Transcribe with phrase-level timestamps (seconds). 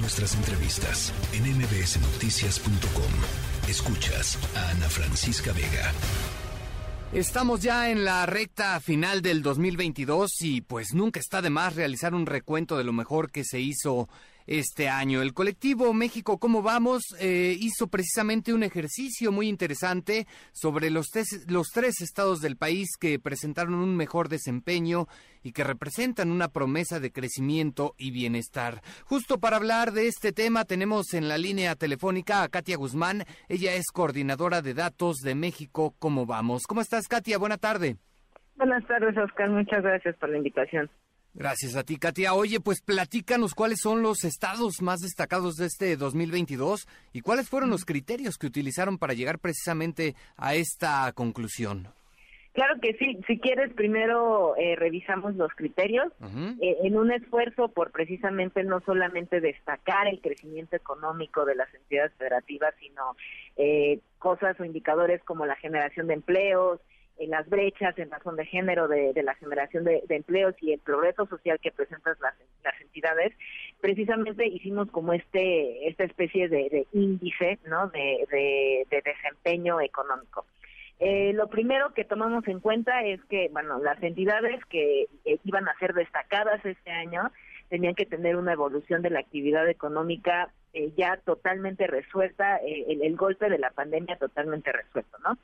[0.00, 3.68] Nuestras entrevistas en mbsnoticias.com.
[3.68, 5.92] Escuchas a Ana Francisca Vega.
[7.12, 12.14] Estamos ya en la recta final del 2022 y pues nunca está de más realizar
[12.14, 14.08] un recuento de lo mejor que se hizo
[14.48, 15.22] este año.
[15.22, 17.02] El colectivo México ¿Cómo vamos?
[17.20, 21.08] Eh, hizo precisamente un ejercicio muy interesante sobre los,
[21.46, 25.06] los tres estados del país que presentaron un mejor desempeño
[25.42, 28.80] y que representan una promesa de crecimiento y bienestar.
[29.04, 33.24] Justo para hablar de este tema tenemos en la línea telefónica a Katia Guzmán.
[33.48, 36.62] Ella es coordinadora de datos de México ¿Cómo vamos?
[36.66, 37.38] ¿Cómo estás, Katia?
[37.38, 37.96] Buena tarde.
[38.56, 39.50] Buenas tardes, Oscar.
[39.50, 40.90] Muchas gracias por la invitación.
[41.38, 42.34] Gracias a ti, Katia.
[42.34, 47.70] Oye, pues platícanos cuáles son los estados más destacados de este 2022 y cuáles fueron
[47.70, 51.86] los criterios que utilizaron para llegar precisamente a esta conclusión.
[52.54, 53.20] Claro que sí.
[53.28, 56.12] Si quieres, primero eh, revisamos los criterios
[56.60, 62.12] eh, en un esfuerzo por precisamente no solamente destacar el crecimiento económico de las entidades
[62.14, 63.14] federativas, sino
[63.56, 66.80] eh, cosas o indicadores como la generación de empleos,
[67.18, 71.26] en las brechas en razón de género de, la generación de, empleos y el progreso
[71.26, 72.34] social que presentan las,
[72.80, 73.32] entidades,
[73.80, 77.88] precisamente hicimos como este esta especie de, índice ¿no?
[77.88, 80.46] de, desempeño económico.
[81.00, 85.68] Eh, lo primero que tomamos en cuenta es que, bueno, las entidades que eh, iban
[85.68, 87.30] a ser destacadas este año
[87.68, 93.16] tenían que tener una evolución de la actividad económica eh, ya totalmente resuelta, eh, el,
[93.16, 95.38] golpe de la pandemia totalmente resuelto, ¿no?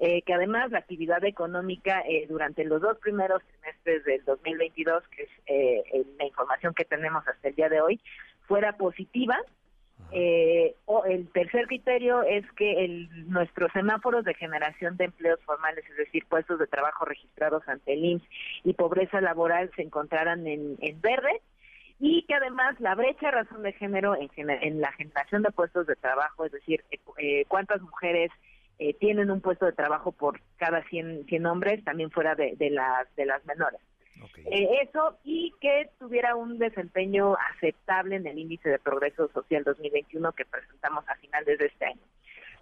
[0.00, 6.06] Eh, que además la actividad económica durante los dos primeros trimestres del 2022, que es
[6.18, 8.00] la información que tenemos hasta el día de hoy,
[8.48, 9.36] fuera positiva.
[10.86, 15.96] o el tercer criterio es que el, nuestros semáforos de generación de empleos formales, es
[15.98, 18.24] decir, puestos de trabajo registrados ante el IMSS
[18.64, 21.42] y pobreza laboral se encontraran en, en verde
[22.00, 25.86] y que además la brecha de razón de género en, en la generación de puestos
[25.86, 28.30] de trabajo, es decir, eh, eh, cuántas mujeres
[28.78, 33.14] eh, tienen un puesto de trabajo por cada 100, 100 hombres, también fuera de, las,
[33.16, 33.82] de las menores.
[34.46, 40.46] eso y que tuviera un desempeño aceptable en el índice de progreso social 2021 que
[40.46, 42.00] presentamos a finales de este año.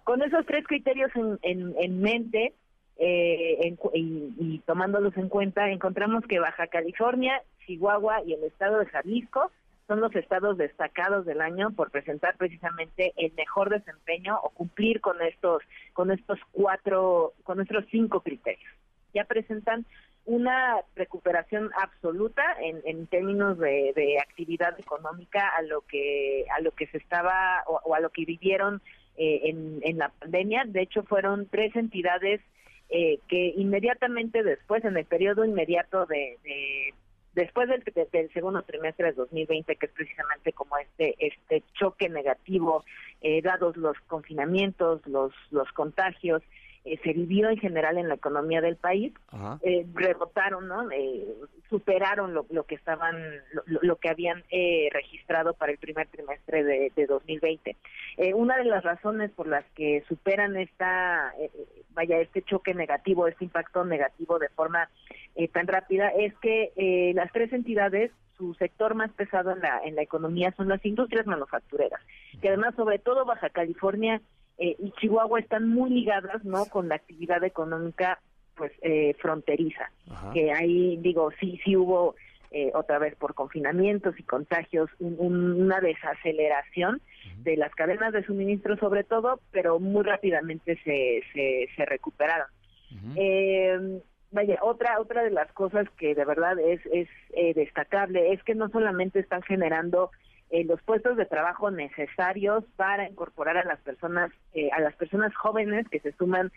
[0.03, 2.53] Con esos tres criterios en, en, mente
[2.99, 9.51] y, y tomándolos en cuenta, encontramos que Baja California Chihuahua y el estado de Jalisco
[9.87, 15.19] son los estados destacados del año por presentar precisamente el mejor desempeño o cumplir con
[15.21, 18.71] estos con estos cuatro con estos cinco criterios.
[19.13, 19.85] Ya presentan
[20.25, 26.97] una recuperación absoluta en, términos de, actividad económica a lo que a lo que se
[26.97, 28.83] estaba o, a lo que vivieron
[29.17, 30.65] eh, en, la pandemia.
[30.67, 32.41] De hecho, fueron tres entidades
[32.89, 36.37] eh, que inmediatamente después, en el periodo inmediato de
[37.33, 42.83] después del, segundo trimestre de 2020, que es precisamente como este este choque negativo,
[43.21, 46.41] eh, dados los confinamientos, los los contagios,
[46.89, 49.13] eh, se vivió en general en la economía del país,
[49.61, 50.89] eh, rebotaron, ¿no?
[50.91, 51.23] Eh,
[51.69, 53.15] superaron lo, lo, que estaban,
[53.65, 57.75] lo, que habían eh, registrado para el primer trimestre de, de 2020.
[58.33, 61.31] una de las razones por las que superan esta,
[61.91, 64.89] vaya, este choque negativo, este impacto negativo de forma
[65.53, 70.01] tan rápida, es que las tres entidades su sector más pesado en la, en la
[70.01, 72.01] economía son las industrias manufactureras,
[72.41, 74.21] que además, sobre todo Baja California,
[74.59, 78.19] eh, y Chihuahua están muy ligadas no con la actividad económica
[78.55, 79.89] pues eh, fronteriza
[80.33, 82.15] que ahí digo sí sí hubo
[82.51, 87.01] eh, otra vez por confinamientos y contagios una desaceleración
[87.37, 92.47] de las cadenas de suministro sobre todo pero muy rápidamente se se, se recuperaron.
[93.15, 97.07] Em, vaya otra otra de las cosas que de verdad es es
[97.55, 100.11] destacable es que no solamente están generando
[100.51, 105.35] eh, los puestos de trabajo necesarios para incorporar a las personas eh, a las personas
[105.35, 106.51] jóvenes que se suman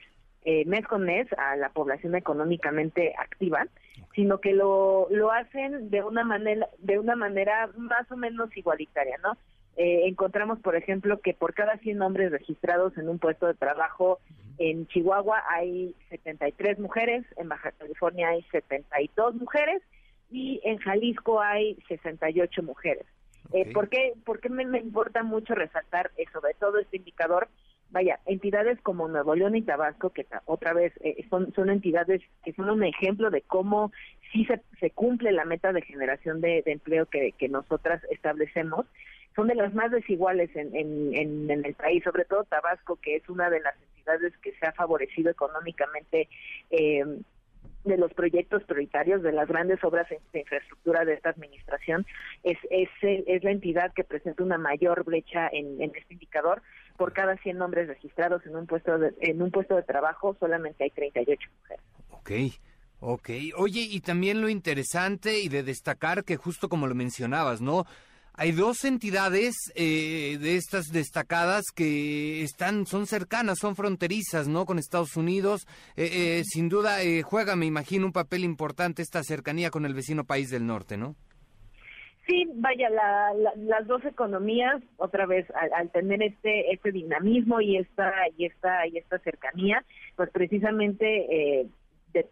[0.44, 3.66] eh, mes con mes a la población económicamente activa,
[4.14, 9.18] sino que lo, lo hacen de una manera de una manera más o menos igualitaria,
[9.22, 9.36] ¿no?
[9.74, 14.20] encontramos, por ejemplo, que por cada 100 hombres registrados en un puesto de trabajo
[14.58, 19.82] en Chihuahua hay 73 mujeres, en Baja California hay 72 mujeres
[20.30, 23.06] y en Jalisco hay 68 mujeres.
[23.52, 24.14] Eh, ¿por, qué,
[24.48, 27.48] me, importa mucho resaltar sobre todo este indicador?
[27.90, 32.54] Vaya, entidades como Nuevo León y Tabasco, que otra vez eh, son, son entidades que
[32.54, 33.92] son un ejemplo de cómo
[34.32, 38.86] sí se, se cumple la meta de generación de, empleo que, que nosotras establecemos,
[39.36, 43.28] son de las más desiguales en, en, en, el país, sobre todo Tabasco, que es
[43.28, 46.28] una de las entidades que se ha favorecido económicamente
[46.70, 47.04] eh,
[47.84, 52.06] de los proyectos prioritarios de las grandes obras de infraestructura de esta administración
[52.42, 56.62] es es, es la entidad que presenta una mayor brecha en, este indicador
[56.96, 60.84] por cada 100 nombres registrados en un puesto de, en un puesto de trabajo solamente
[60.84, 61.84] hay 38 mujeres.
[62.10, 62.52] Okay.
[63.04, 67.84] Ok, oye, y también lo interesante y de destacar que justo como lo mencionabas, ¿no?
[68.34, 74.64] Hay dos entidades eh, de estas destacadas que están, son cercanas, son fronterizas, ¿no?
[74.64, 75.66] Con Estados Unidos.
[75.96, 80.24] Eh, eh, sin duda juega, me imagino, un papel importante esta cercanía con el vecino
[80.24, 81.14] país del norte, ¿no?
[82.26, 85.46] Sí, vaya, las dos economías, otra vez,
[85.76, 89.84] al, tener este este dinamismo y esta y esta y esta cercanía,
[90.16, 91.66] pues precisamente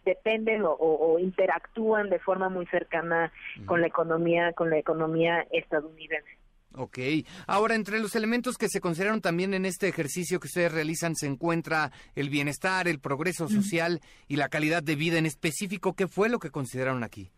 [0.05, 3.33] dependen o, interactúan de forma muy cercana
[3.67, 6.41] con la economía con la economía estadounidense.
[6.77, 6.99] Ok.
[7.47, 11.27] Ahora, entre los elementos que se consideraron también en este ejercicio que ustedes realizan se
[11.27, 15.95] encuentra el bienestar, el progreso social y la calidad de vida en específico.
[15.95, 17.31] ¿Qué fue lo que consideraron aquí?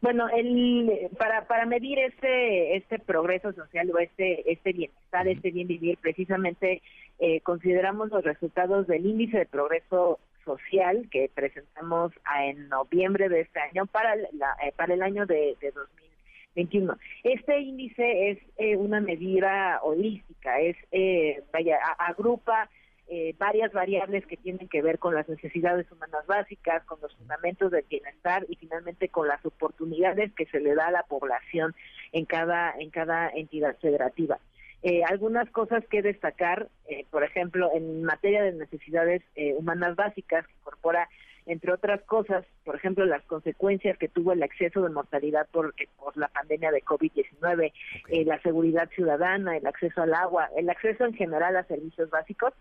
[0.00, 5.68] Bueno, el, para, para medir este, este progreso social o este, este bienestar, este bien
[5.68, 6.80] vivir, precisamente
[7.18, 10.18] eh, consideramos los resultados del índice de progreso
[10.56, 15.56] social que presentamos en noviembre de este año para, la, eh, para el año de,
[15.60, 16.96] 2021.
[17.22, 21.42] Este índice es eh, una medida holística, es eh,
[21.98, 22.68] agrupa
[23.38, 27.84] varias variables que tienen que ver con las necesidades humanas básicas, con los fundamentos del
[27.90, 31.74] bienestar y finalmente con las oportunidades que se le da a la población
[32.12, 34.38] en cada en cada entidad federativa.
[34.82, 40.46] Eh, algunas cosas que destacar, eh, por ejemplo, en materia de necesidades eh, humanas básicas,
[40.46, 41.08] que incorpora,
[41.44, 46.16] entre otras cosas, por ejemplo, las consecuencias que tuvo el acceso de mortalidad por, por
[46.16, 47.72] la pandemia de COVID-19,
[48.24, 52.52] la seguridad ciudadana, el acceso al agua, el acceso en general a servicios básicos,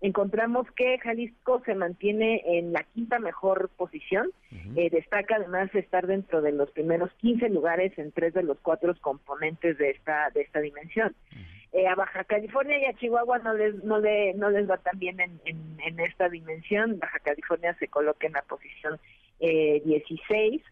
[0.00, 4.30] encontramos que Jalisco se mantiene en la quinta mejor posición.
[4.90, 9.76] destaca además estar dentro de los primeros 15 lugares en tres de los cuatro componentes
[9.76, 11.14] de esta de esta dimensión.
[11.86, 15.20] A Baja California y a Chihuahua no les no le, no les va tan bien
[15.20, 16.98] en, en, esta dimensión.
[16.98, 18.98] Baja California se coloca en la posición
[19.40, 20.62] eh, 16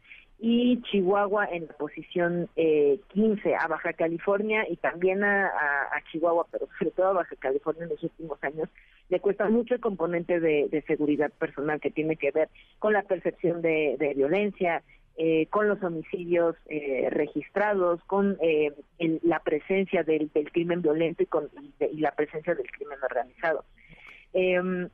[0.40, 6.46] y Chihuahua en la posición eh, 15 a Baja California y también a, a, Chihuahua,
[6.50, 8.68] pero sobre todo a Baja California en los últimos años
[9.08, 13.02] le cuesta mucho el componente de, de seguridad personal que tiene que ver con la
[13.02, 14.82] percepción de violencia,
[15.20, 18.72] eh, con los homicidios eh, registrados, con eh,
[19.24, 21.48] la presencia del, crimen violento y, con,
[21.96, 23.64] la presencia del crimen organizado.
[24.32, 24.88] Em,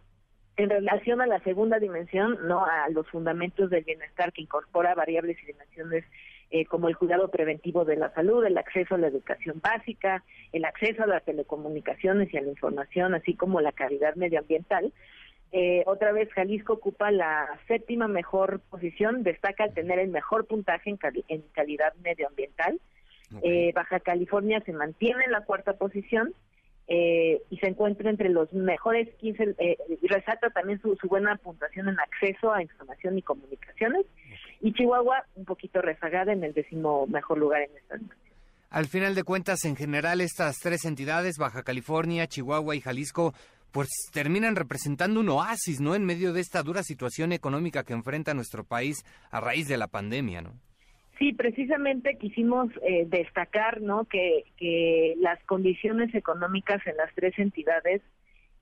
[0.57, 5.37] en relación a la segunda dimensión, no a los fundamentos del bienestar que incorpora variables
[5.43, 6.07] y dimensiones
[6.69, 10.23] como el cuidado preventivo de la salud, el acceso a la educación básica,
[10.53, 14.93] el acceso a las telecomunicaciones y a la información, así como la calidad medioambiental,
[15.57, 20.91] eh, otra vez Jalisco ocupa la séptima mejor posición, destaca al tener el mejor puntaje
[20.91, 22.81] en, calidad medioambiental.
[23.41, 26.35] Eh, Baja California se mantiene en la cuarta posición
[26.89, 29.55] eh, y se encuentra entre los mejores 15,
[30.03, 34.07] y resalta también su, buena puntuación en acceso a información y comunicaciones.
[34.61, 37.97] Y Chihuahua un poquito rezagada en el décimo mejor lugar en esta
[38.71, 43.35] Al final de cuentas, en general, estas tres entidades, Baja California, Chihuahua y Jalisco,
[43.75, 45.97] pues terminan representando un oasis, ¿no?
[45.97, 49.89] En medio de esta dura situación económica que enfrenta nuestro país a raíz de la
[49.89, 50.53] pandemia, ¿no?
[51.19, 54.05] Sí, precisamente quisimos eh, destacar, ¿no?
[54.05, 58.01] Que, que las condiciones económicas en las tres entidades,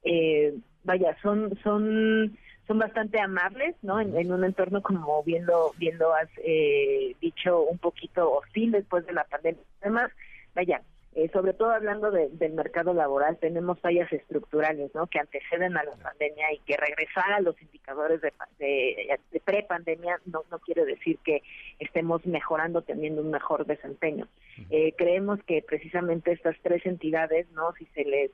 [0.03, 4.01] eh, vaya, son son son bastante amables, ¿no?
[4.01, 9.25] En, un entorno como viendo viendo has eh, dicho un poquito hostil después de la
[9.25, 9.63] pandemia.
[9.83, 10.11] Además,
[10.55, 10.81] vaya,
[11.15, 15.07] eh, sobre todo hablando del mercado laboral, tenemos fallas estructurales ¿no?
[15.09, 20.45] que anteceden a la pandemia y que regresar a los indicadores de, de, pre-pandemia no,
[20.51, 21.43] no quiere decir que
[21.79, 24.27] estemos mejorando teniendo un mejor desempeño.
[24.71, 28.31] Eh, creemos que precisamente estas tres entidades, no si se les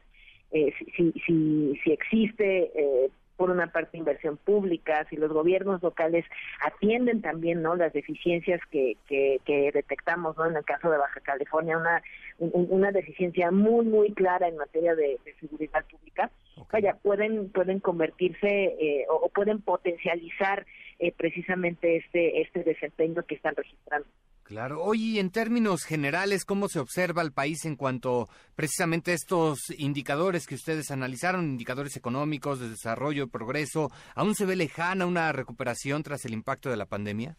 [0.50, 6.24] eh, si, si, si, existe eh, por una parte inversión pública, si los gobiernos locales
[6.60, 11.78] atienden también no las deficiencias que, que, detectamos no en el caso de Baja California
[11.78, 12.02] una
[12.38, 16.30] una deficiencia muy muy clara en materia de, seguridad pública.
[16.72, 20.66] Vaya pueden pueden convertirse eh, o, pueden potencializar
[20.98, 24.08] eh, precisamente este este desempeño que están registrando
[24.48, 24.80] Claro.
[24.80, 30.46] Oye, en términos generales, ¿cómo se observa el país en cuanto precisamente a estos indicadores
[30.46, 33.90] que ustedes analizaron, indicadores económicos, de desarrollo, de progreso?
[34.14, 37.36] ¿Aún se ve lejana una recuperación tras el impacto de la pandemia?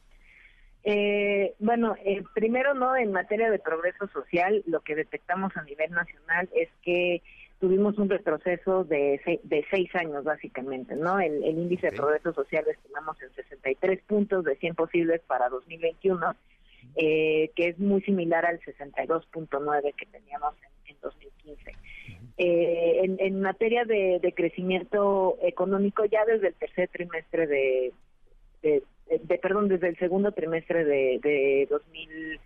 [0.84, 5.89] Eh, bueno, eh, primero, no, en materia de progreso social, lo que detectamos a nivel
[5.89, 7.24] nacional es que
[7.60, 11.20] tuvimos un retroceso de, de seis años básicamente, ¿no?
[11.20, 16.36] El, índice de progreso social estimamos en 63 puntos de 100 posibles para 2021,
[17.01, 20.53] eh, que es muy similar al 62.9 que teníamos
[20.86, 21.75] en, 2015.
[22.38, 27.94] Eh, en, materia de, crecimiento económico, ya desde el tercer trimestre de,
[28.62, 32.39] de, perdón, desde el segundo trimestre de, de 2000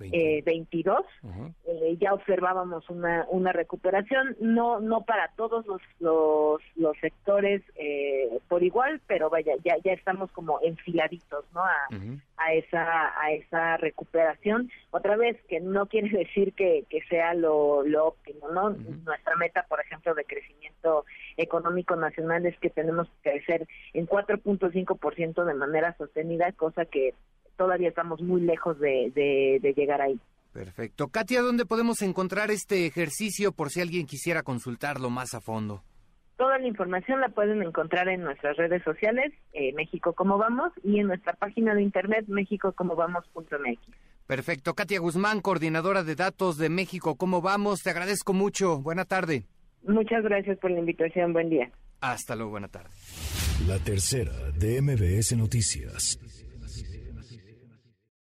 [0.00, 1.04] eh, 22
[1.66, 8.38] eh, ya observábamos una, una recuperación no no para todos los los, los sectores eh,
[8.48, 11.88] por igual pero vaya ya ya estamos como enfiladitos no a,
[12.36, 14.70] a esa a esa recuperación.
[14.90, 19.66] Otra vez que no quiere decir que, que sea lo, lo óptimo no nuestra meta
[19.68, 21.04] por ejemplo de crecimiento
[21.36, 27.14] económico nacional es que tenemos que crecer en 4.5% de manera sostenida cosa que
[27.60, 30.18] todavía estamos muy lejos de, llegar ahí.
[30.50, 31.08] Perfecto.
[31.08, 35.82] Katia, ¿dónde podemos encontrar este ejercicio por si alguien quisiera consultarlo más a fondo?
[36.38, 41.00] Toda la información la pueden encontrar en nuestras redes sociales, eh, México Como Vamos, y
[41.00, 43.78] en nuestra página de internet, mexicocomovamos.mx.
[44.26, 44.72] Perfecto.
[44.72, 48.80] Katia Guzmán, coordinadora de datos de México Como Vamos, te agradezco mucho.
[48.80, 49.44] Buena tarde.
[49.82, 51.34] Muchas gracias por la invitación.
[51.34, 51.70] Buen día.
[52.00, 52.52] Hasta luego.
[52.52, 52.88] Buena tarde.
[53.68, 56.18] La tercera de MBS Noticias.